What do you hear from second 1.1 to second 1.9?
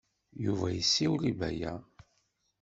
i Baya.